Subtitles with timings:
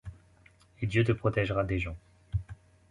[0.81, 1.95] Et Dieu te protègera des gens.